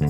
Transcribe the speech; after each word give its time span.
Hello. 0.00 0.08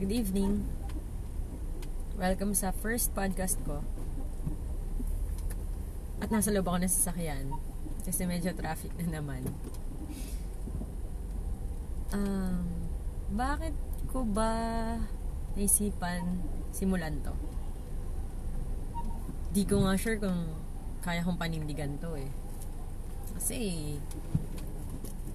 Good 0.00 0.08
evening. 0.08 0.64
Welcome 2.16 2.56
sa 2.56 2.72
first 2.72 3.12
podcast 3.12 3.60
ko. 3.68 3.84
At 6.24 6.32
nasa 6.32 6.48
loob 6.48 6.64
ako 6.64 6.80
ng 6.80 6.88
sasakyan. 6.88 7.52
Kasi 8.08 8.24
medyo 8.24 8.56
traffic 8.56 8.96
na 8.96 9.20
naman. 9.20 9.44
Um, 12.16 12.64
bakit 13.36 13.76
ko 14.08 14.24
ba 14.24 14.96
naisipan 15.52 16.40
simulan 16.72 17.20
to? 17.20 17.36
Di 19.52 19.68
ko 19.68 19.84
nga 19.84 19.92
sure 20.00 20.16
kung 20.16 20.67
kaya 21.08 21.24
kong 21.24 21.40
panindigan 21.40 21.96
to 21.96 22.20
eh. 22.20 22.28
Kasi 23.40 23.58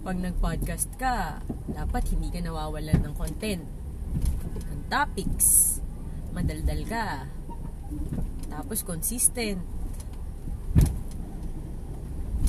pag 0.06 0.22
nag-podcast 0.22 0.94
ka, 1.02 1.42
dapat 1.66 2.14
hindi 2.14 2.30
ka 2.30 2.46
nawawalan 2.46 3.02
ng 3.02 3.14
content, 3.18 3.66
ng 4.70 4.82
topics, 4.86 5.82
madaldal 6.30 6.86
ka, 6.86 7.26
tapos 8.54 8.86
consistent. 8.86 9.58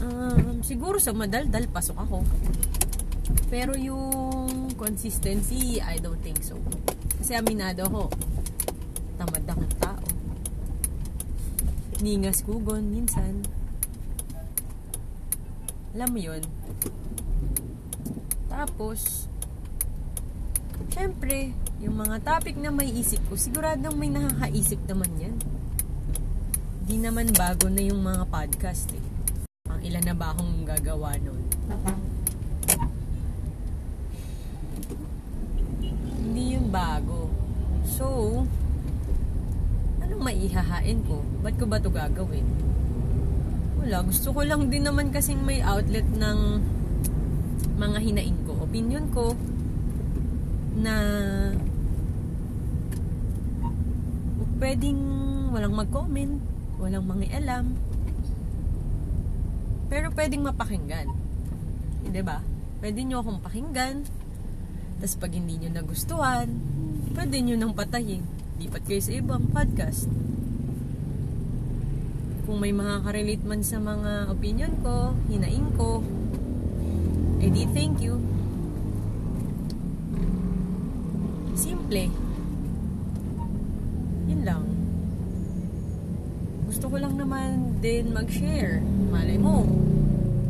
Um, 0.04 0.60
siguro 0.60 1.00
sa 1.00 1.16
madaldal, 1.16 1.64
pasok 1.72 1.96
ako. 2.04 2.18
Pero 3.48 3.72
yung 3.72 4.68
consistency, 4.76 5.80
I 5.80 5.96
don't 5.96 6.20
think 6.20 6.44
so. 6.44 6.60
Kasi 7.16 7.40
aminado 7.40 7.88
ko, 7.88 8.12
tamad 9.16 9.48
akong 9.48 9.74
tao. 9.80 9.93
Ningas 12.04 12.44
kugon 12.44 12.92
minsan. 12.92 13.40
Alam 15.96 16.08
mo 16.12 16.20
yun? 16.20 16.44
Tapos, 18.44 19.24
syempre, 20.92 21.56
yung 21.80 21.96
mga 21.96 22.20
topic 22.20 22.60
na 22.60 22.68
may 22.68 22.92
isip 22.92 23.24
ko, 23.24 23.40
siguradong 23.40 23.96
may 23.96 24.12
nakakaisip 24.12 24.84
naman 24.84 25.08
yan. 25.16 25.36
Di 26.84 27.00
naman 27.00 27.32
bago 27.32 27.72
na 27.72 27.80
yung 27.80 28.04
mga 28.04 28.28
podcast 28.28 28.92
eh. 28.92 29.04
Ang 29.72 29.80
ilan 29.88 30.04
na 30.04 30.12
ba 30.12 30.36
akong 30.36 30.68
gagawa 30.68 31.16
nun? 31.24 31.40
Hindi 36.20 36.52
yun 36.52 36.68
bago. 36.68 37.32
So, 37.88 38.44
maihahain 40.24 41.04
ko? 41.04 41.20
Ba't 41.44 41.60
ko 41.60 41.68
ba 41.68 41.76
to 41.76 41.92
gagawin? 41.92 42.48
Wala, 43.84 44.00
gusto 44.08 44.32
ko 44.32 44.40
lang 44.40 44.72
din 44.72 44.88
naman 44.88 45.12
kasing 45.12 45.44
may 45.44 45.60
outlet 45.60 46.08
ng 46.16 46.38
mga 47.76 47.98
hinaing 48.00 48.38
ko, 48.48 48.56
opinion 48.64 49.04
ko 49.12 49.36
na 50.80 50.94
pwedeng 54.62 55.00
walang 55.52 55.74
mag-comment, 55.76 56.40
walang 56.80 57.04
mangialam, 57.04 57.76
pero 59.92 60.08
pwedeng 60.16 60.48
mapakinggan. 60.48 61.06
Hindi 62.08 62.20
ba? 62.24 62.40
Pwede 62.80 63.04
nyo 63.04 63.20
akong 63.20 63.44
pakinggan, 63.44 64.02
tapos 64.98 65.14
pag 65.20 65.32
hindi 65.36 65.60
nyo 65.60 65.70
nagustuhan, 65.70 66.48
pwede 67.14 67.36
nyo 67.42 67.54
nang 67.60 67.76
patayin. 67.76 68.24
Lipat 68.54 68.86
kayo 68.86 69.02
sa 69.02 69.12
ibang 69.18 69.50
podcast. 69.50 70.06
Kung 72.46 72.62
may 72.62 72.70
makaka-relate 72.70 73.42
man 73.42 73.66
sa 73.66 73.82
mga 73.82 74.30
opinion 74.30 74.70
ko, 74.78 75.10
hinaing 75.26 75.74
ko, 75.74 76.06
edi 77.42 77.66
thank 77.74 77.98
you. 77.98 78.22
Simple. 81.58 82.06
Yun 84.30 84.42
lang. 84.46 84.64
Gusto 86.70 86.86
ko 86.86 86.96
lang 87.02 87.18
naman 87.18 87.82
din 87.82 88.14
mag-share. 88.14 88.78
Malay 89.10 89.34
mo, 89.34 89.66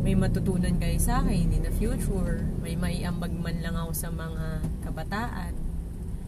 may 0.04 0.12
matutunan 0.12 0.76
kayo 0.76 1.00
sa 1.00 1.24
akin 1.24 1.56
in 1.56 1.64
the 1.64 1.72
future. 1.80 2.44
May 2.60 2.76
maiambag 2.76 3.32
man 3.32 3.64
lang 3.64 3.80
ako 3.80 3.96
sa 3.96 4.12
mga 4.12 4.60
kabataan. 4.84 5.56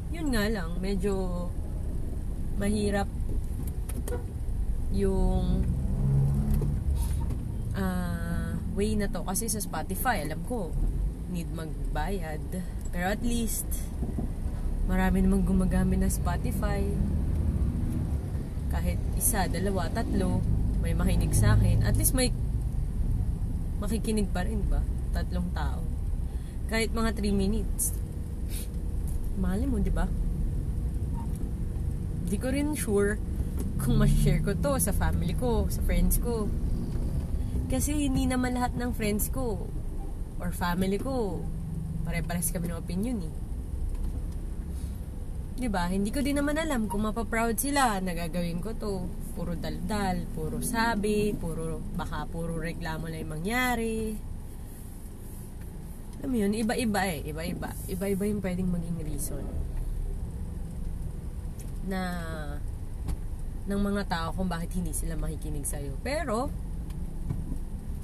Yun 0.08 0.32
nga 0.32 0.48
lang, 0.48 0.80
medyo 0.80 1.48
mahirap 2.56 3.08
yung 4.96 5.64
uh, 7.76 8.52
way 8.72 8.96
na 8.96 9.08
to. 9.12 9.20
Kasi 9.24 9.48
sa 9.52 9.60
Spotify, 9.60 10.24
alam 10.24 10.40
ko, 10.48 10.72
need 11.28 11.48
magbayad. 11.52 12.40
Pero 12.92 13.06
at 13.12 13.20
least, 13.20 13.68
marami 14.88 15.20
namang 15.20 15.44
gumagamit 15.44 16.00
ng 16.00 16.12
Spotify. 16.12 16.80
Kahit 18.72 19.00
isa, 19.20 19.48
dalawa, 19.52 19.92
tatlo, 19.92 20.40
may 20.80 20.96
makinig 20.96 21.36
sa 21.36 21.54
akin. 21.60 21.84
At 21.84 22.00
least 22.00 22.16
may 22.16 22.32
makikinig 23.76 24.32
pa 24.32 24.48
rin 24.48 24.64
ba? 24.64 24.80
Tatlong 25.12 25.52
tao. 25.52 25.84
Kahit 26.72 26.90
mga 26.96 27.20
3 27.20 27.36
minutes. 27.36 27.92
Mahal 29.36 29.68
mo, 29.68 29.76
di 29.76 29.92
ba? 29.92 30.08
Di 32.26 32.36
ko 32.42 32.50
rin 32.50 32.74
sure 32.74 33.22
kung 33.78 34.02
ma-share 34.02 34.42
ko 34.42 34.52
to 34.58 34.82
sa 34.82 34.90
family 34.90 35.32
ko, 35.38 35.70
sa 35.70 35.78
friends 35.86 36.18
ko. 36.18 36.50
Kasi 37.70 37.94
hindi 38.10 38.26
naman 38.26 38.58
lahat 38.58 38.74
ng 38.74 38.90
friends 38.94 39.30
ko 39.30 39.62
or 40.42 40.50
family 40.50 40.98
ko 40.98 41.42
pare-pares 42.06 42.50
kami 42.54 42.70
ng 42.70 42.78
opinion 42.78 43.18
eh. 43.22 43.34
'Di 45.56 45.68
ba? 45.70 45.90
Hindi 45.90 46.10
ko 46.14 46.22
din 46.22 46.38
naman 46.38 46.58
alam 46.58 46.86
kung 46.86 47.06
mapaproud 47.06 47.58
sila 47.58 47.98
na 48.02 48.12
gagawin 48.14 48.62
ko 48.62 48.74
to. 48.74 49.06
Puro 49.34 49.54
daldal, 49.54 50.26
puro 50.34 50.62
sabi, 50.62 51.34
puro 51.34 51.82
baka 51.94 52.26
puro 52.30 52.58
reklamo 52.58 53.06
na 53.10 53.22
yung 53.22 53.32
mangyari. 53.38 54.14
Alam 56.20 56.28
mo 56.32 56.36
yun, 56.40 56.52
iba-iba 56.56 57.02
eh, 57.06 57.20
iba-iba. 57.28 57.70
Iba-iba 57.86 58.24
yung 58.24 58.40
pwedeng 58.40 58.70
maging 58.72 58.98
reason 59.04 59.44
na 61.86 62.02
ng 63.66 63.80
mga 63.82 64.02
tao 64.06 64.28
kung 64.34 64.46
bakit 64.46 64.74
hindi 64.78 64.94
sila 64.94 65.18
makikinig 65.18 65.66
sa'yo. 65.66 65.98
Pero, 66.02 66.50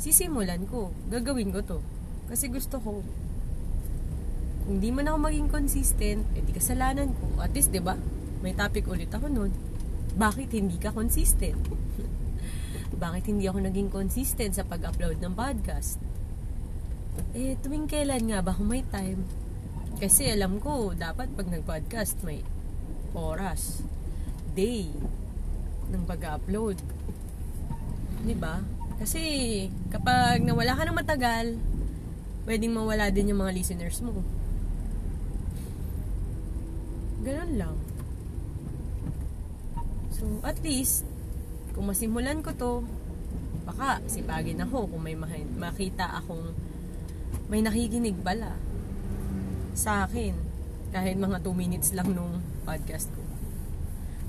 sisimulan 0.02 0.66
ko. 0.66 0.90
Gagawin 1.06 1.54
ko 1.54 1.60
to. 1.62 1.78
Kasi 2.26 2.50
gusto 2.50 2.82
ko. 2.82 3.02
Kung 4.66 4.78
di 4.82 4.90
man 4.90 5.06
ako 5.06 5.18
maging 5.30 5.48
consistent, 5.50 6.22
edi 6.34 6.50
eh, 6.50 6.54
kasalanan 6.58 7.14
ko. 7.14 7.38
At 7.38 7.54
least, 7.54 7.70
di 7.70 7.82
ba? 7.82 7.94
May 8.42 8.58
topic 8.58 8.90
ulit 8.90 9.10
ako 9.14 9.30
nun. 9.30 9.54
Bakit 10.18 10.50
hindi 10.54 10.78
ka 10.82 10.90
consistent? 10.90 11.62
bakit 13.02 13.30
hindi 13.30 13.46
ako 13.46 13.62
naging 13.62 13.90
consistent 13.90 14.58
sa 14.58 14.66
pag-upload 14.66 15.22
ng 15.22 15.34
podcast? 15.34 16.02
Eh, 17.38 17.54
tuwing 17.62 17.86
kailan 17.86 18.26
nga 18.30 18.42
ba 18.42 18.54
kung 18.54 18.70
may 18.70 18.82
time? 18.90 19.22
Kasi 20.02 20.26
alam 20.26 20.58
ko, 20.58 20.90
dapat 20.96 21.30
pag 21.38 21.46
nag-podcast, 21.46 22.18
may 22.26 22.42
oras, 23.14 23.84
day, 24.56 24.88
ng 25.92 26.02
pag-upload. 26.08 26.80
Di 28.24 28.36
ba? 28.36 28.60
Kasi 28.96 29.22
kapag 29.92 30.40
nawala 30.46 30.78
ka 30.78 30.82
ng 30.86 30.96
matagal, 30.96 31.46
pwedeng 32.46 32.74
mawala 32.74 33.10
din 33.10 33.34
yung 33.34 33.42
mga 33.42 33.54
listeners 33.54 33.98
mo. 34.00 34.22
Ganun 37.22 37.52
lang. 37.54 37.76
So, 40.14 40.26
at 40.42 40.58
least, 40.62 41.06
kung 41.74 41.90
masimulan 41.90 42.42
ko 42.42 42.50
to, 42.54 42.72
baka 43.62 44.02
sipagin 44.10 44.62
ako 44.62 44.90
kung 44.90 45.02
may 45.06 45.14
makita 45.58 46.18
akong 46.18 46.50
may 47.46 47.62
nakikinig 47.62 48.18
pala 48.22 48.58
sa 49.72 50.04
akin 50.06 50.34
kahit 50.90 51.16
mga 51.16 51.40
2 51.40 51.54
minutes 51.54 51.94
lang 51.94 52.10
nung 52.12 52.42
podcast 52.62 53.10
ko. 53.12 53.22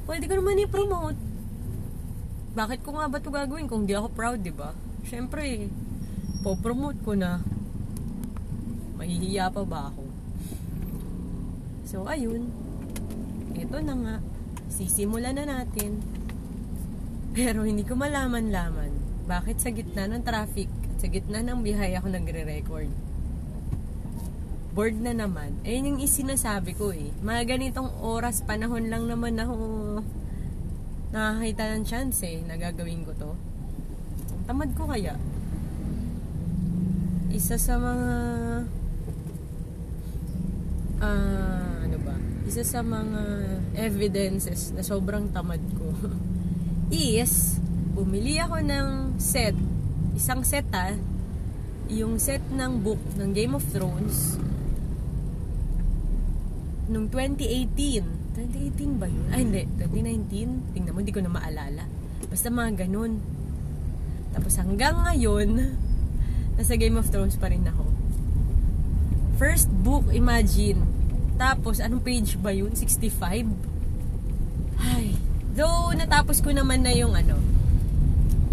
Pwede 0.10 0.28
ko 0.28 0.36
naman 0.38 0.60
i-promote 0.60 1.34
bakit 2.54 2.86
ko 2.86 2.94
nga 2.94 3.10
ba 3.10 3.18
ito 3.18 3.34
gagawin 3.34 3.66
kung 3.66 3.90
di 3.90 3.98
ako 3.98 4.14
proud, 4.14 4.46
di 4.46 4.54
ba? 4.54 4.78
Siyempre, 5.10 5.74
po-promote 6.46 7.02
ko 7.02 7.18
na. 7.18 7.42
Mahihiya 8.94 9.50
pa 9.50 9.66
ba 9.66 9.90
ako? 9.90 10.06
So, 11.90 12.06
ayun. 12.06 12.54
Ito 13.58 13.82
na 13.82 13.96
nga. 13.98 14.16
Sisimulan 14.70 15.42
na 15.42 15.50
natin. 15.50 15.98
Pero 17.34 17.66
hindi 17.66 17.82
ko 17.82 17.98
malaman-laman 17.98 19.02
bakit 19.26 19.58
sa 19.58 19.74
gitna 19.74 20.06
ng 20.06 20.22
traffic 20.22 20.70
at 20.70 21.02
sa 21.02 21.10
gitna 21.10 21.42
ng 21.42 21.66
bihay 21.66 21.98
ako 21.98 22.14
nagre-record. 22.14 22.94
Bored 24.74 24.98
na 24.98 25.14
naman. 25.14 25.62
Ayun 25.62 25.94
yung 25.94 26.02
isinasabi 26.02 26.74
ko 26.74 26.90
eh. 26.90 27.14
Mga 27.22 27.46
ganitong 27.46 27.94
oras, 28.02 28.42
panahon 28.42 28.90
lang 28.90 29.06
naman 29.06 29.38
ako 29.38 29.56
nakakita 31.14 31.78
ng 31.78 31.84
chance 31.86 32.26
eh 32.26 32.42
na 32.42 32.58
gagawin 32.58 33.06
ko 33.06 33.14
to. 33.14 33.32
tamad 34.50 34.74
ko 34.74 34.90
kaya. 34.90 35.14
Isa 37.30 37.62
sa 37.62 37.78
mga 37.78 38.18
ah 41.06 41.74
ano 41.86 41.98
ba? 42.02 42.18
Isa 42.50 42.66
sa 42.66 42.82
mga 42.82 43.22
evidences 43.78 44.74
na 44.74 44.82
sobrang 44.82 45.30
tamad 45.30 45.62
ko 45.78 45.94
is 46.90 47.62
bumili 47.94 48.42
ako 48.42 48.58
ng 48.58 49.22
set. 49.22 49.54
Isang 50.18 50.42
set 50.42 50.66
ah. 50.74 50.98
Yung 51.94 52.18
set 52.18 52.42
ng 52.50 52.82
book 52.82 53.02
ng 53.22 53.38
Game 53.38 53.54
of 53.54 53.62
Thrones 53.70 54.42
nung 56.94 57.10
2018. 57.10 58.38
2018 58.38 59.02
ba 59.02 59.10
yun? 59.10 59.28
Ay, 59.34 59.42
hindi. 59.42 59.66
2019. 59.82 60.78
Tingnan 60.78 60.94
mo, 60.94 61.02
hindi 61.02 61.14
ko 61.14 61.22
na 61.26 61.34
maalala. 61.34 61.90
Basta 62.30 62.54
mga 62.54 62.86
ganun. 62.86 63.18
Tapos 64.34 64.54
hanggang 64.62 65.02
ngayon, 65.02 65.50
nasa 66.58 66.78
Game 66.78 66.98
of 67.02 67.10
Thrones 67.10 67.36
pa 67.42 67.50
rin 67.50 67.66
ako. 67.66 67.90
First 69.42 69.74
book, 69.82 70.14
imagine. 70.14 70.86
Tapos, 71.42 71.82
anong 71.82 72.06
page 72.06 72.38
ba 72.38 72.54
yun? 72.54 72.78
65? 72.78 73.50
Ay. 74.78 75.18
Though, 75.54 75.94
natapos 75.94 76.42
ko 76.42 76.54
naman 76.54 76.86
na 76.86 76.94
yung 76.94 77.18
ano, 77.18 77.38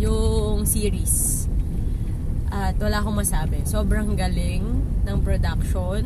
yung 0.00 0.64
series. 0.64 1.44
At 2.50 2.76
wala 2.80 3.00
akong 3.00 3.16
masabi. 3.16 3.64
Sobrang 3.64 4.16
galing 4.16 4.64
ng 5.08 5.18
production. 5.24 6.04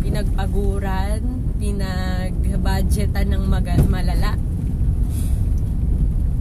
Pinagpaguran. 0.00 1.43
Pinag-budgetan 1.64 3.32
ng 3.32 3.48
mag- 3.48 3.88
malala. 3.88 4.36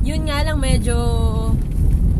Yun 0.04 0.28
nga 0.28 0.44
lang 0.44 0.60
medyo 0.60 1.00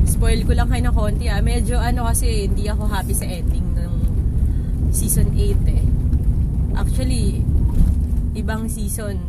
spoil 0.08 0.48
ko 0.48 0.56
lang 0.56 0.72
kayo 0.72 0.88
na 0.88 0.96
konti 0.96 1.28
ah. 1.28 1.44
Medyo 1.44 1.84
ano 1.84 2.08
kasi 2.08 2.48
hindi 2.48 2.72
ako 2.72 2.88
happy 2.88 3.12
sa 3.12 3.28
ending 3.28 3.76
ng 3.76 3.94
season 4.96 5.36
8 5.36 5.68
eh. 5.68 5.84
Actually, 6.80 7.44
ibang 8.40 8.72
season 8.72 9.20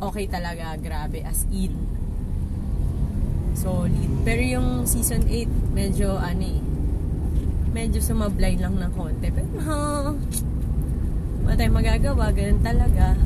okay 0.00 0.24
talaga, 0.32 0.80
grabe, 0.80 1.20
as 1.28 1.44
in. 1.52 1.76
Solid. 3.52 4.24
Pero 4.24 4.40
yung 4.40 4.88
season 4.88 5.28
8, 5.28 5.76
medyo 5.76 6.16
ano 6.16 6.40
eh, 6.40 6.60
medyo 7.68 8.00
sumablay 8.00 8.56
lang 8.56 8.80
ng 8.80 8.92
konti. 8.96 9.28
Pero, 9.28 9.60
ha, 9.60 10.16
wala 11.42 11.54
tayong 11.58 11.78
magagawa, 11.78 12.24
ganun 12.30 12.62
talaga. 12.62 13.18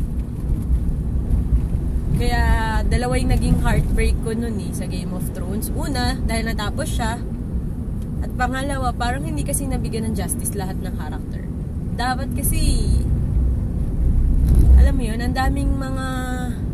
Kaya, 2.16 2.42
dalawa 2.88 3.12
yung 3.20 3.32
naging 3.32 3.56
heartbreak 3.60 4.16
ko 4.24 4.32
nun 4.32 4.56
eh, 4.56 4.72
sa 4.72 4.88
Game 4.88 5.12
of 5.12 5.28
Thrones. 5.36 5.68
Una, 5.76 6.16
dahil 6.16 6.48
natapos 6.48 6.88
siya. 6.88 7.20
At 8.24 8.30
pangalawa, 8.32 8.96
parang 8.96 9.28
hindi 9.28 9.44
kasi 9.44 9.68
nabigyan 9.68 10.08
ng 10.08 10.16
justice 10.16 10.56
lahat 10.56 10.80
ng 10.80 10.96
character. 10.96 11.44
Dapat 11.96 12.32
kasi, 12.32 12.88
alam 14.80 14.96
mo 14.96 15.04
yun, 15.04 15.20
ang 15.20 15.36
daming 15.36 15.76
mga 15.76 16.06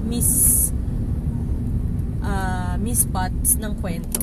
miss 0.06 0.30
uh, 2.22 2.78
miss 2.78 3.02
spots 3.02 3.58
ng 3.58 3.74
kwento. 3.82 4.22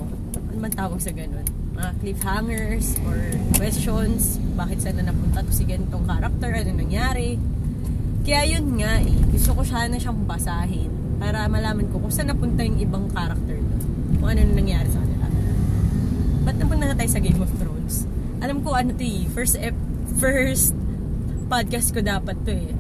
Ano 0.50 0.58
man 0.60 0.72
tawag 0.72 1.04
sa 1.04 1.12
ganun? 1.12 1.59
Mga 1.80 1.92
cliffhangers 2.04 3.00
or 3.08 3.16
questions. 3.56 4.36
Bakit 4.60 4.84
sana 4.84 5.08
napunta 5.08 5.40
to 5.48 5.52
si 5.56 5.64
ganitong 5.64 6.04
character? 6.04 6.52
Ano 6.52 6.76
nangyari? 6.76 7.40
Kaya 8.28 8.44
yun 8.52 8.84
nga 8.84 9.00
eh. 9.00 9.16
Gusto 9.32 9.56
ko 9.56 9.64
sana 9.64 9.96
siyang 9.96 10.28
basahin 10.28 10.92
para 11.24 11.48
malaman 11.48 11.88
ko 11.88 12.04
kung 12.04 12.12
saan 12.12 12.36
napunta 12.36 12.68
yung 12.68 12.84
ibang 12.84 13.08
character 13.16 13.56
doon. 13.56 13.84
Kung 14.20 14.28
ano 14.28 14.44
nangyari 14.44 14.92
sa 14.92 15.00
kanila. 15.00 15.28
Ba't 16.44 16.56
napunta 16.60 16.84
na 16.92 16.96
tayo 17.00 17.12
sa 17.16 17.24
Game 17.24 17.40
of 17.40 17.52
Thrones? 17.56 18.04
Alam 18.44 18.60
ko 18.60 18.76
ano 18.76 18.92
to 19.00 19.08
eh. 19.08 19.32
First, 19.32 19.56
ep- 19.56 19.88
first 20.20 20.76
podcast 21.48 21.96
ko 21.96 22.04
dapat 22.04 22.36
to 22.44 22.60
eh. 22.60 22.76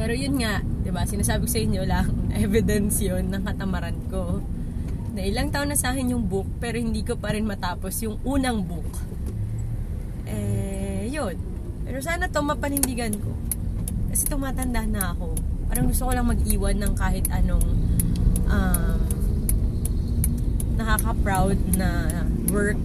Pero 0.00 0.16
yun 0.16 0.40
nga, 0.40 0.64
'di 0.64 0.88
ba? 0.88 1.04
Sinasabi 1.04 1.44
ko 1.44 1.50
sa 1.52 1.60
inyo 1.60 1.82
lang 1.84 2.08
evidence 2.48 3.04
'yon 3.04 3.28
ng 3.28 3.44
katamaran 3.44 4.00
ko. 4.08 4.40
Na 5.14 5.22
ilang 5.22 5.54
taon 5.54 5.70
na 5.70 5.78
sa 5.78 5.94
akin 5.94 6.10
yung 6.10 6.26
book 6.26 6.50
pero 6.58 6.74
hindi 6.74 7.06
ko 7.06 7.14
pa 7.14 7.30
rin 7.30 7.46
matapos 7.46 8.02
yung 8.02 8.18
unang 8.26 8.66
book. 8.66 8.90
Eh, 10.26 11.06
yun. 11.06 11.38
Pero 11.86 12.02
sana 12.02 12.26
to 12.26 12.42
mapanindigan 12.42 13.14
ko. 13.22 13.30
Kasi 14.10 14.26
tumatanda 14.26 14.82
na 14.82 15.14
ako. 15.14 15.38
Parang 15.70 15.86
gusto 15.86 16.10
ko 16.10 16.12
lang 16.12 16.26
mag-iwan 16.26 16.82
ng 16.82 16.92
kahit 16.98 17.30
anong 17.30 17.66
um, 18.50 19.00
nakaka-proud 20.74 21.58
na 21.78 22.22
work. 22.50 22.82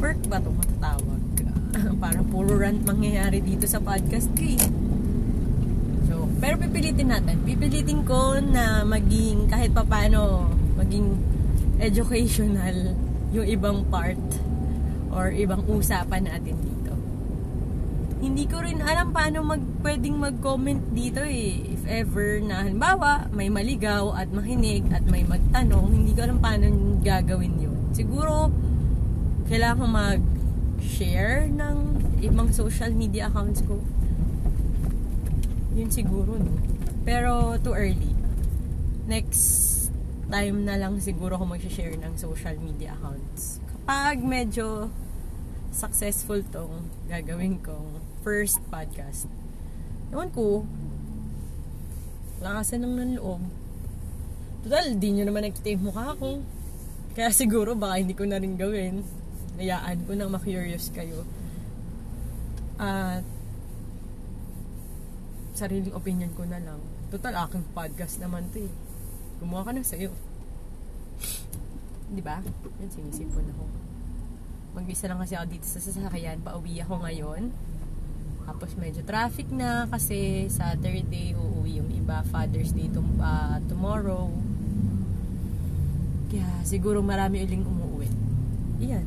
Work 0.00 0.20
ba 0.32 0.40
ito 0.40 0.50
matatawag? 0.56 1.22
Parang 2.02 2.24
puro 2.32 2.56
rant 2.56 2.80
mangyayari 2.80 3.44
dito 3.44 3.68
sa 3.68 3.76
podcast 3.76 4.32
ko 4.32 4.44
eh. 4.44 4.60
So, 6.08 6.28
pero 6.40 6.56
pipilitin 6.56 7.12
natin. 7.12 7.44
Pipilitin 7.44 8.08
ko 8.08 8.40
na 8.40 8.88
maging 8.88 9.52
kahit 9.52 9.76
papano 9.76 10.48
maging 10.74 11.18
educational 11.78 12.94
yung 13.34 13.46
ibang 13.46 13.82
part 13.90 14.20
or 15.10 15.30
ibang 15.30 15.62
usapan 15.66 16.26
natin 16.26 16.54
dito. 16.62 16.94
Hindi 18.22 18.46
ko 18.48 18.62
rin 18.62 18.80
alam 18.80 19.10
paano 19.10 19.42
mag, 19.44 19.62
pwedeng 19.84 20.16
mag-comment 20.16 20.80
dito 20.94 21.22
eh. 21.22 21.60
If 21.76 21.82
ever 21.84 22.40
na 22.40 22.64
halimbawa 22.64 23.28
may 23.34 23.50
maligaw 23.50 24.14
at 24.16 24.30
makinig 24.30 24.86
at 24.90 25.04
may 25.06 25.26
magtanong, 25.26 25.92
hindi 25.92 26.14
ko 26.14 26.26
alam 26.26 26.38
paano 26.40 26.66
gagawin 27.02 27.58
yun. 27.60 27.78
Siguro, 27.92 28.48
kailangan 29.50 29.90
mag-share 29.90 31.46
ng 31.52 31.76
ibang 32.24 32.48
social 32.50 32.90
media 32.96 33.28
accounts 33.28 33.60
ko. 33.66 33.76
Yun 35.76 35.90
siguro, 35.90 36.38
no? 36.38 36.54
Pero, 37.04 37.60
too 37.60 37.76
early. 37.76 38.16
Next 39.04 39.83
time 40.28 40.64
na 40.64 40.76
lang 40.80 40.98
siguro 41.00 41.36
ako 41.36 41.56
mag-share 41.56 41.96
ng 42.00 42.14
social 42.16 42.56
media 42.60 42.96
accounts. 42.96 43.60
Kapag 43.68 44.24
medyo 44.24 44.88
successful 45.74 46.38
tong 46.54 46.86
gagawin 47.10 47.58
kong 47.58 47.98
first 48.22 48.62
podcast. 48.70 49.26
Ewan 50.14 50.30
ko, 50.30 50.62
lakasan 52.38 52.86
ng 52.86 52.94
nanloob. 52.94 53.42
Total, 54.62 54.96
di 54.96 55.08
nyo 55.12 55.28
naman 55.28 55.50
nakita 55.50 55.74
yung 55.74 55.90
mukha 55.90 56.14
ko. 56.16 56.40
Kaya 57.12 57.34
siguro 57.34 57.74
baka 57.74 58.00
hindi 58.00 58.14
ko 58.14 58.24
na 58.24 58.38
rin 58.38 58.54
gawin. 58.54 59.02
Nayaan 59.58 60.06
ko 60.06 60.14
nang 60.14 60.30
ma-curious 60.30 60.94
kayo. 60.94 61.26
At 62.78 63.26
sariling 65.58 65.94
opinion 65.94 66.30
ko 66.38 66.46
na 66.46 66.62
lang. 66.62 66.80
Total, 67.10 67.34
aking 67.44 67.66
podcast 67.74 68.22
naman 68.22 68.46
to 68.54 68.62
eh. 68.64 68.72
Gumawa 69.44 69.68
ka 69.68 69.76
na 69.76 69.84
sa'yo. 69.84 70.08
Di 72.08 72.24
ba? 72.24 72.40
Yan, 72.80 72.88
sinisipon 72.88 73.44
ako. 73.52 73.68
Mag-isa 74.72 75.04
lang 75.04 75.20
kasi 75.20 75.36
ako 75.36 75.46
dito 75.52 75.68
sa 75.68 75.84
sasakyan. 75.84 76.40
Pauwi 76.40 76.80
ako 76.80 77.04
ngayon. 77.04 77.52
Tapos 78.48 78.72
medyo 78.80 79.04
traffic 79.04 79.52
na 79.52 79.84
kasi 79.92 80.48
Saturday 80.48 81.36
uuwi 81.36 81.76
yung 81.76 81.92
iba. 81.92 82.24
Father's 82.32 82.72
Day 82.72 82.88
tum- 82.88 83.20
uh, 83.20 83.60
tomorrow. 83.68 84.32
Kaya 86.32 86.48
siguro 86.64 87.04
marami 87.04 87.44
uling 87.44 87.68
umuwi. 87.68 88.08
Iyan. 88.80 89.06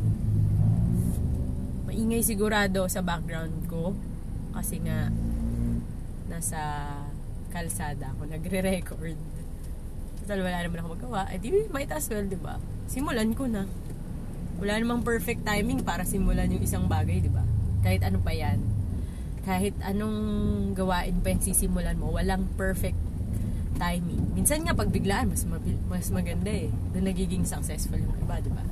Maingay 1.90 2.22
sigurado 2.22 2.86
sa 2.86 3.02
background 3.02 3.66
ko. 3.66 3.98
Kasi 4.54 4.86
nga 4.86 5.10
nasa 6.30 6.62
kalsada 7.50 8.14
ako 8.14 8.30
nagre-record. 8.30 9.37
Total 10.28 10.44
wala 10.44 10.60
naman 10.60 10.84
ako 10.84 10.90
magawa. 11.00 11.22
Eh 11.32 11.40
di 11.40 11.56
might 11.72 11.88
as 11.88 12.12
well, 12.12 12.28
di 12.28 12.36
ba? 12.36 12.60
Simulan 12.92 13.32
ko 13.32 13.48
na. 13.48 13.64
Wala 14.60 14.76
namang 14.76 15.08
perfect 15.08 15.48
timing 15.48 15.88
para 15.88 16.04
simulan 16.04 16.52
yung 16.52 16.60
isang 16.60 16.92
bagay, 16.92 17.24
di 17.24 17.32
ba? 17.32 17.48
Kahit 17.80 18.04
ano 18.04 18.20
pa 18.20 18.36
yan 18.36 18.78
kahit 19.48 19.80
anong 19.80 20.20
gawain 20.76 21.24
pa 21.24 21.32
yung 21.32 21.40
sisimulan 21.40 21.96
mo, 21.96 22.12
walang 22.12 22.44
perfect 22.60 23.00
timing. 23.80 24.20
Minsan 24.36 24.68
nga 24.68 24.76
pag 24.76 24.92
biglaan, 24.92 25.32
mas, 25.32 25.48
mabil, 25.48 25.80
mas 25.88 26.12
maganda 26.12 26.52
eh. 26.52 26.68
Doon 26.92 27.08
nagiging 27.08 27.48
successful 27.48 27.96
yung 27.96 28.12
iba, 28.20 28.44
di 28.44 28.52
ba? 28.52 28.68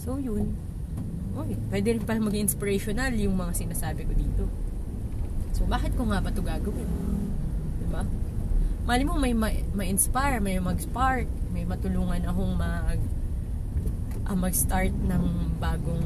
So, 0.00 0.16
yun. 0.16 0.56
Okay. 1.36 1.58
Pwede 1.68 2.00
rin 2.00 2.04
pala 2.08 2.24
maging 2.24 2.48
inspirational 2.48 3.12
yung 3.12 3.36
mga 3.36 3.52
sinasabi 3.52 4.08
ko 4.08 4.12
dito. 4.16 4.48
So, 5.52 5.68
bakit 5.68 5.92
ko 6.00 6.08
nga 6.08 6.24
ba 6.24 6.32
ito 6.32 6.40
gagawin? 6.40 6.88
Di 7.84 7.86
ba? 7.92 8.08
Mali 8.84 9.00
mo 9.08 9.16
may 9.16 9.32
ma-inspire, 9.72 10.44
may 10.44 10.60
mag-spark, 10.60 11.24
may 11.56 11.64
matulungan 11.64 12.20
akong 12.28 12.52
mag 12.52 13.00
uh, 14.28 14.36
mag-start 14.36 14.92
ng 14.92 15.56
bagong 15.56 16.04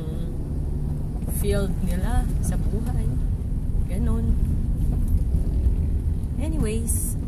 field 1.43 1.75
nila 1.83 2.23
sa 2.39 2.55
buhay. 2.55 3.07
Ganon. 3.91 4.31
Anyways, 6.39 7.19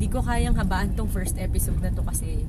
di 0.00 0.08
ko 0.08 0.24
kayang 0.24 0.56
habaan 0.56 0.96
tong 0.96 1.12
first 1.12 1.36
episode 1.36 1.76
na 1.84 1.92
to 1.92 2.00
kasi 2.00 2.48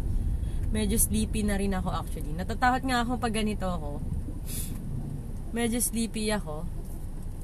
medyo 0.71 0.95
sleepy 0.95 1.43
na 1.43 1.59
rin 1.59 1.75
ako 1.75 1.91
actually. 1.91 2.31
Natatakot 2.31 2.87
nga 2.87 3.03
ako 3.03 3.19
pag 3.19 3.35
ganito 3.35 3.67
ako. 3.67 3.99
Medyo 5.51 5.83
sleepy 5.83 6.31
ako 6.31 6.63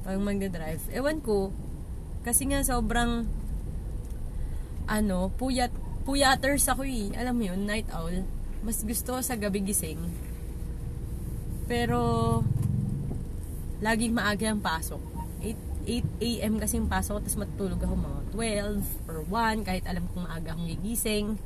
pag 0.08 0.16
magdadrive. 0.16 0.80
Ewan 0.88 1.20
ko, 1.20 1.52
kasi 2.24 2.48
nga 2.48 2.64
sobrang 2.64 3.28
ano, 4.88 5.28
puyat, 5.36 5.70
puyaters 6.08 6.64
ako 6.72 6.88
eh. 6.88 7.12
Alam 7.14 7.34
mo 7.36 7.42
yun, 7.52 7.68
night 7.68 7.86
owl. 7.92 8.24
Mas 8.64 8.82
gusto 8.82 9.20
sa 9.20 9.36
gabi 9.36 9.62
gising. 9.62 10.00
Pero, 11.68 12.40
laging 13.84 14.16
maaga 14.16 14.48
ang 14.48 14.64
pasok. 14.64 14.98
8, 15.44 15.54
8 16.18 16.26
a.m. 16.26 16.54
kasi 16.58 16.80
yung 16.80 16.90
pasok 16.90 17.22
tapos 17.22 17.38
matutulog 17.38 17.78
ako 17.78 17.94
mga 17.94 18.20
12 18.34 19.08
or 19.08 19.18
1, 19.30 19.68
kahit 19.68 19.84
alam 19.86 20.08
kong 20.10 20.24
maaga 20.26 20.56
akong 20.56 20.66
gigising. 20.66 21.36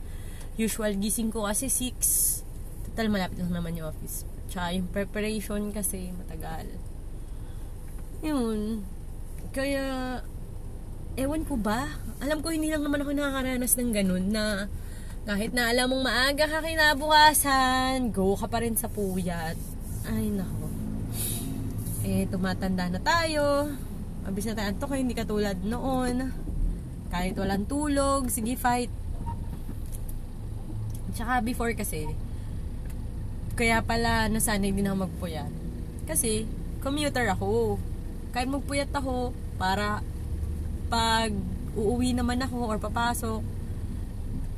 Usual 0.56 0.96
gising 0.96 1.34
ko 1.34 1.44
kasi 1.44 1.66
6. 1.68 2.46
Total, 2.88 3.10
malapit 3.10 3.42
lang 3.42 3.52
naman 3.52 3.76
yung 3.76 3.90
office. 3.90 4.24
Tsaka 4.48 4.78
yung 4.78 4.88
preparation 4.88 5.74
kasi 5.74 6.14
matagal. 6.14 6.70
Yun. 8.22 8.86
Kaya, 9.50 9.82
ewan 11.16 11.44
ko 11.44 11.60
ba? 11.60 11.88
Alam 12.22 12.40
ko 12.40 12.54
hindi 12.54 12.70
lang 12.70 12.84
naman 12.86 13.02
ako 13.02 13.12
nakakaranas 13.12 13.74
ng 13.76 13.92
ganun 13.92 14.24
na 14.30 14.70
kahit 15.22 15.54
na 15.54 15.70
alam 15.70 15.86
mong 15.92 16.02
maaga 16.02 16.50
ka 16.50 16.66
kinabukasan, 16.66 18.10
go 18.10 18.34
ka 18.34 18.50
pa 18.50 18.58
rin 18.58 18.74
sa 18.74 18.90
puyat. 18.90 19.54
Ay, 20.02 20.34
nako. 20.34 20.66
Eh, 22.02 22.26
tumatanda 22.26 22.90
na 22.90 22.98
tayo. 22.98 23.70
Mabis 24.26 24.50
na 24.50 24.58
tayo 24.58 24.74
antok, 24.74 24.98
hindi 24.98 25.14
katulad 25.14 25.62
noon. 25.62 26.34
Kahit 27.14 27.38
walang 27.38 27.70
tulog, 27.70 28.26
sige 28.34 28.58
fight. 28.58 28.90
Tsaka 31.14 31.38
before 31.44 31.76
kasi, 31.78 32.10
kaya 33.54 33.78
pala 33.84 34.26
nasanay 34.26 34.74
din 34.74 34.90
ako 34.90 35.06
magpuyat. 35.06 35.52
Kasi, 36.10 36.50
commuter 36.82 37.30
ako. 37.30 37.78
Kahit 38.34 38.50
magpuyat 38.50 38.90
ako, 38.90 39.30
para 39.54 40.02
pag 40.92 41.32
uuwi 41.72 42.12
naman 42.12 42.36
ako 42.44 42.68
or 42.68 42.76
papasok, 42.76 43.40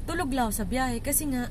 tulog 0.03 0.35
lang 0.35 0.51
sa 0.51 0.67
biyahe. 0.67 0.99
Kasi 0.99 1.31
nga, 1.31 1.47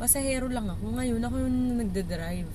pasahero 0.00 0.48
lang 0.48 0.72
ako. 0.72 0.96
Ngayon, 0.96 1.20
ako 1.20 1.36
yung 1.44 1.58
nagda-drive. 1.84 2.48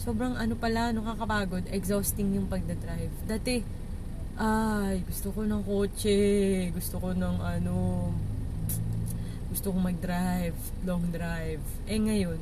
Sobrang 0.00 0.32
ano 0.40 0.56
pala, 0.56 0.96
nakakapagod, 0.96 1.68
exhausting 1.68 2.40
yung 2.40 2.48
pagda-drive. 2.48 3.12
Dati, 3.28 3.60
ay, 4.40 5.04
gusto 5.04 5.28
ko 5.28 5.44
ng 5.44 5.60
kotse, 5.60 6.16
gusto 6.72 6.96
ko 6.96 7.12
ng 7.12 7.36
ano, 7.44 8.08
gusto 9.52 9.74
ko 9.74 9.76
mag-drive, 9.76 10.56
long 10.88 11.04
drive. 11.12 11.60
Eh 11.84 12.00
ngayon, 12.00 12.40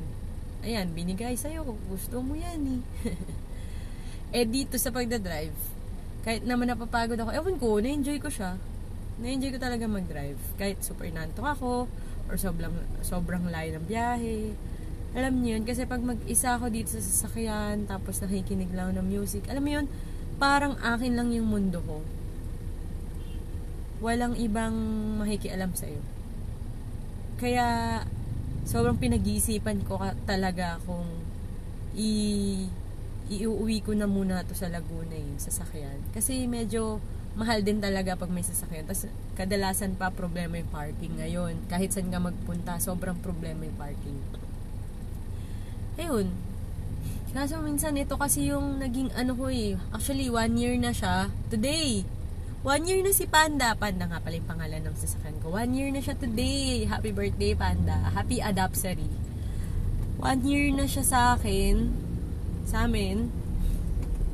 ayan, 0.63 0.87
binigay 0.95 1.35
sa'yo, 1.35 1.67
gusto 1.91 2.23
mo 2.23 2.37
yan 2.37 2.79
eh. 2.79 2.81
eh 4.37 4.45
dito 4.47 4.79
sa 4.79 4.93
pagda-drive, 4.93 5.76
kahit 6.25 6.43
naman 6.45 6.69
napapagod 6.69 7.19
ako, 7.19 7.31
ewan 7.33 7.55
ko, 7.57 7.67
na-enjoy 7.81 8.17
ko 8.21 8.29
siya. 8.31 8.57
Na-enjoy 9.17 9.55
ko 9.55 9.59
talaga 9.61 9.89
mag-drive. 9.89 10.39
Kahit 10.55 10.81
super 10.85 11.09
nantok 11.09 11.45
ako, 11.57 11.71
or 12.27 12.35
sobrang, 12.35 12.73
sobrang 13.01 13.47
layo 13.49 13.77
ng 13.77 13.85
biyahe. 13.87 14.53
Alam 15.17 15.41
niyo 15.41 15.57
yun, 15.57 15.63
kasi 15.63 15.87
pag 15.87 16.03
mag-isa 16.03 16.59
ako 16.59 16.69
dito 16.69 16.93
sa 16.93 17.01
sasakyan, 17.01 17.87
tapos 17.87 18.19
nakikinig 18.21 18.69
lang 18.75 18.93
ng 18.93 19.07
music, 19.07 19.47
alam 19.49 19.63
mo 19.63 19.71
yun, 19.71 19.85
parang 20.37 20.77
akin 20.77 21.17
lang 21.17 21.33
yung 21.33 21.49
mundo 21.49 21.81
ko. 21.81 22.03
Walang 24.03 24.37
ibang 24.37 24.75
makikialam 25.17 25.73
sa'yo. 25.73 26.03
Kaya, 27.41 28.01
sobrang 28.67 28.99
pinag-iisipan 28.99 29.81
ko 29.87 29.97
talaga 30.27 30.77
kung 30.83 31.07
i 31.97 32.67
iuwi 33.27 33.83
ko 33.83 33.91
na 33.91 34.07
muna 34.07 34.43
to 34.47 34.55
sa 34.55 34.71
Laguna 34.71 35.15
yung 35.15 35.39
sasakyan. 35.39 35.99
Kasi 36.15 36.47
medyo 36.47 37.03
mahal 37.37 37.61
din 37.61 37.77
talaga 37.77 38.17
pag 38.17 38.31
may 38.33 38.41
sasakyan. 38.41 38.87
Tapos 38.87 39.11
kadalasan 39.37 39.93
pa 39.99 40.09
problema 40.09 40.57
yung 40.57 40.71
parking 40.71 41.19
ngayon. 41.21 41.53
Kahit 41.69 41.93
saan 41.93 42.09
ka 42.09 42.17
magpunta, 42.17 42.81
sobrang 42.81 43.19
problema 43.19 43.67
yung 43.67 43.77
parking. 43.77 44.19
Ayun. 46.01 46.27
Kaso 47.35 47.59
minsan 47.61 47.93
ito 47.99 48.17
kasi 48.17 48.49
yung 48.49 48.81
naging 48.81 49.13
ano 49.13 49.37
ko 49.37 49.51
eh. 49.51 49.77
Actually, 49.93 50.31
one 50.31 50.57
year 50.57 50.73
na 50.79 50.95
siya. 50.95 51.29
Today. 51.53 52.01
One 52.65 52.83
year 52.89 53.05
na 53.05 53.13
si 53.13 53.29
Panda. 53.29 53.77
Panda 53.77 54.09
nga 54.09 54.17
pala 54.17 54.39
yung 54.39 54.49
pangalan 54.49 54.81
ng 54.81 54.95
sasakyan 54.97 55.37
ko. 55.43 55.53
One 55.53 55.77
year 55.77 55.93
na 55.93 56.01
siya 56.01 56.17
today. 56.17 56.89
Happy 56.89 57.13
birthday, 57.13 57.53
Panda. 57.53 58.09
Happy 58.15 58.41
adopsary. 58.41 59.11
One 60.17 60.41
year 60.41 60.73
na 60.73 60.89
siya 60.89 61.05
sa 61.05 61.19
akin. 61.37 62.06
Sa 62.67 62.83
amin. 62.83 63.31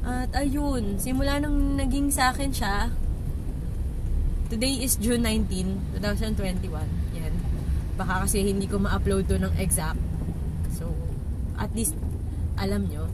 At 0.02 0.34
ayun, 0.34 0.98
simula 0.98 1.38
nung 1.38 1.78
naging 1.78 2.10
sa 2.10 2.34
akin 2.34 2.50
siya, 2.50 2.90
today 4.50 4.82
is 4.82 4.98
June 4.98 5.22
19, 5.22 6.02
2021. 6.02 6.74
Yan. 7.14 7.34
Baka 7.94 8.26
kasi 8.26 8.42
hindi 8.42 8.66
ko 8.66 8.82
ma-upload 8.82 9.30
to 9.30 9.38
ng 9.38 9.54
exact. 9.62 10.02
So, 10.74 10.90
at 11.62 11.70
least, 11.78 11.94
alam 12.58 12.90
nyo. 12.90 13.06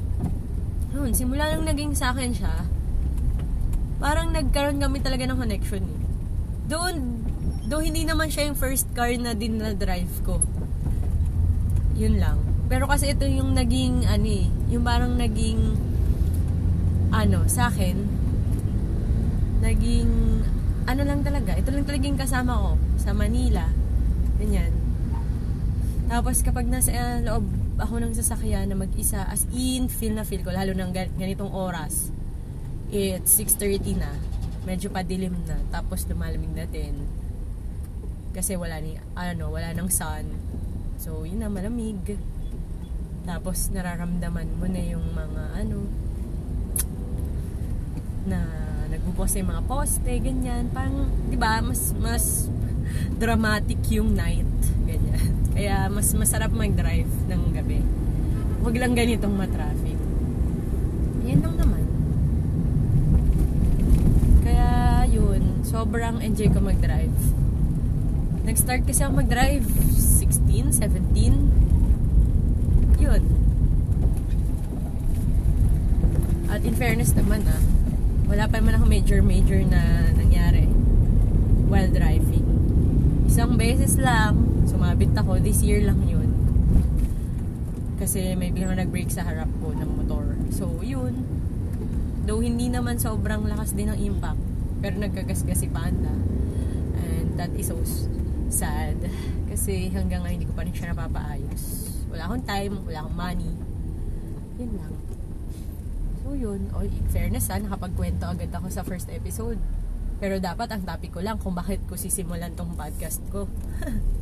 Yun, 0.95 1.11
simula 1.11 1.51
nung 1.53 1.67
naging 1.67 1.93
sa 1.93 2.15
akin 2.15 2.31
siya, 2.31 2.65
parang 3.99 4.31
nagkaroon 4.31 4.79
kami 4.79 5.03
talaga 5.03 5.27
ng 5.27 5.37
connection 5.37 5.83
eh. 5.83 5.99
Doon, 6.71 6.95
do 7.67 7.83
hindi 7.83 8.07
naman 8.07 8.31
siya 8.31 8.49
yung 8.49 8.57
first 8.57 8.87
car 8.95 9.11
na 9.19 9.35
din 9.35 9.59
na 9.59 9.75
drive 9.75 10.15
ko. 10.23 10.39
Yun 11.99 12.17
lang. 12.17 12.39
Pero 12.69 12.85
kasi 12.85 13.11
ito 13.17 13.25
yung 13.25 13.57
naging, 13.57 14.05
ano 14.05 14.29
eh, 14.29 14.45
yung 14.69 14.85
parang 14.85 15.17
naging, 15.17 15.57
ano, 17.09 17.49
sa 17.49 17.73
akin, 17.73 17.97
naging, 19.65 20.09
ano 20.85 21.01
lang 21.01 21.25
talaga, 21.25 21.57
ito 21.57 21.73
lang 21.73 21.89
talagang 21.89 22.15
kasama 22.15 22.53
ko 22.53 22.71
sa 23.01 23.17
Manila. 23.17 23.65
Ganyan. 24.37 24.69
Tapos 26.09 26.45
kapag 26.45 26.69
nasa 26.69 26.93
uh, 26.93 27.17
loob 27.21 27.45
ako 27.81 28.01
ng 28.05 28.13
sasakyan 28.13 28.69
na 28.69 28.77
mag-isa, 28.77 29.25
as 29.25 29.49
in, 29.49 29.89
feel 29.89 30.13
na 30.13 30.21
feel 30.21 30.45
ko, 30.45 30.53
lalo 30.53 30.73
ng 30.73 30.93
ganitong 30.93 31.49
oras, 31.49 32.13
it's 32.93 33.33
6.30 33.37 33.97
na. 33.97 34.13
Medyo 34.65 34.93
padilim 34.93 35.33
na. 35.49 35.57
Tapos 35.73 36.05
lumalamig 36.05 36.53
na 36.53 36.69
din. 36.69 37.01
Kasi 38.29 38.53
wala 38.57 38.77
ni, 38.77 38.93
ano, 39.17 39.49
wala 39.49 39.73
ng 39.73 39.89
sun. 39.89 40.25
So, 40.99 41.23
yun 41.25 41.41
na, 41.41 41.49
malamig. 41.49 41.97
Tapos, 43.27 43.71
nararamdaman 43.71 44.47
mo 44.59 44.65
na 44.67 44.81
yung 44.83 45.07
mga, 45.15 45.43
ano, 45.65 45.89
na 48.29 48.59
yung 49.37 49.51
mga 49.51 49.63
poste, 49.69 50.11
ganyan. 50.17 50.71
Parang, 50.73 51.05
di 51.29 51.37
ba, 51.37 51.61
mas, 51.61 51.93
mas 52.01 52.49
dramatic 53.21 53.77
yung 53.93 54.17
night. 54.17 54.47
Ganyan. 54.87 55.29
Kaya, 55.55 55.91
mas 55.91 56.09
masarap 56.15 56.49
mag-drive 56.49 57.09
ng 57.29 57.43
gabi. 57.53 57.83
Huwag 58.63 58.75
lang 58.79 58.97
ganitong 58.97 59.35
matraffic. 59.37 59.99
Yan 61.27 61.39
lang 61.45 61.55
naman. 61.59 61.83
Kaya, 64.41 64.69
yun. 65.11 65.61
Sobrang 65.67 66.23
enjoy 66.23 66.49
ko 66.49 66.63
mag-drive. 66.63 67.13
Nag-start 68.49 68.87
kasi 68.87 69.05
ako 69.05 69.21
mag-drive 69.21 69.67
16, 69.93 70.73
17. 70.81 71.68
Yun. 72.99 73.23
At 76.49 76.61
in 76.67 76.75
fairness 76.75 77.15
naman 77.15 77.47
ah, 77.47 77.63
wala 78.27 78.45
pa 78.45 78.59
naman 78.59 78.77
ako 78.77 78.85
major 78.85 79.19
major 79.25 79.63
na 79.63 80.11
nangyari 80.13 80.69
while 81.69 81.87
driving. 81.87 82.45
Isang 83.29 83.55
beses 83.55 83.95
lang, 84.01 84.65
sumabit 84.65 85.13
ako, 85.13 85.37
this 85.39 85.61
year 85.61 85.85
lang 85.85 86.01
yun. 86.09 86.33
Kasi 88.01 88.33
may 88.33 88.49
biglang 88.49 88.79
nag-brake 88.79 89.13
sa 89.13 89.21
harap 89.21 89.47
ko 89.61 89.69
ng 89.75 89.89
motor. 90.01 90.33
So, 90.49 90.81
yun. 90.81 91.23
Though 92.25 92.41
hindi 92.41 92.73
naman 92.73 92.97
sobrang 92.97 93.45
lakas 93.45 93.77
din 93.77 93.93
ng 93.93 93.99
impact, 94.01 94.41
pero 94.81 94.97
nagkagasgas 94.97 95.61
si 95.61 95.69
Panda. 95.69 96.13
And 96.99 97.37
that 97.37 97.53
is 97.53 97.69
so 97.69 97.77
sad. 98.49 98.97
Kasi 99.45 99.93
hanggang 99.93 100.25
ngayon 100.25 100.35
hindi 100.41 100.49
ko 100.49 100.55
pa 100.57 100.65
rin 100.65 100.73
siya 100.73 100.93
napapaayos. 100.93 101.88
Wala 102.09 102.29
akong 102.29 102.45
time, 102.45 102.73
wala 102.85 102.99
akong 103.05 103.17
money. 103.17 103.51
Yun 104.59 104.71
lang. 104.75 104.93
So 106.19 106.35
yun, 106.35 106.69
oh, 106.75 106.85
in 106.85 107.07
fairness 107.09 107.49
ha, 107.49 107.57
nakapagkwento 107.57 108.27
agad 108.27 108.53
ako 108.53 108.67
sa 108.69 108.85
first 108.85 109.09
episode. 109.09 109.57
Pero 110.19 110.35
dapat 110.37 110.67
ang 110.69 110.83
topic 110.83 111.15
ko 111.15 111.23
lang 111.23 111.39
kung 111.39 111.55
bakit 111.55 111.79
ko 111.87 111.95
sisimulan 111.95 112.51
tong 112.53 112.75
podcast 112.75 113.23
ko. 113.31 113.47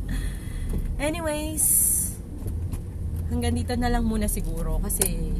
Anyways, 1.02 1.66
hanggang 3.28 3.58
dito 3.58 3.74
na 3.74 3.90
lang 3.90 4.06
muna 4.06 4.30
siguro 4.30 4.78
kasi 4.78 5.34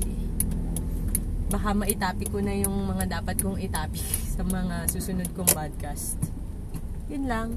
baka 1.49 1.73
maitapik 1.73 2.29
ko 2.29 2.45
na 2.45 2.53
yung 2.53 2.75
mga 2.91 3.21
dapat 3.21 3.41
kong 3.41 3.57
itapik 3.63 4.05
sa 4.37 4.45
mga 4.45 4.91
susunod 4.91 5.29
kong 5.33 5.49
podcast. 5.55 6.19
Yun 7.09 7.25
lang. 7.31 7.49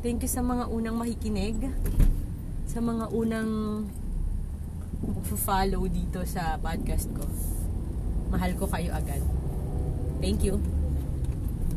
Thank 0.00 0.22
you 0.24 0.30
sa 0.30 0.40
mga 0.40 0.70
unang 0.70 0.96
makikinig. 0.96 1.68
sa 2.68 2.84
mga 2.84 3.10
unang 3.10 3.50
follow 5.38 5.86
dito 5.86 6.22
sa 6.26 6.58
podcast 6.58 7.08
ko. 7.14 7.24
Mahal 8.28 8.58
ko 8.58 8.66
kayo 8.68 8.92
agad. 8.92 9.22
Thank 10.20 10.42
you. 10.44 10.77